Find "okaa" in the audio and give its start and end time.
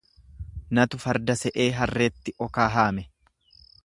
2.47-2.67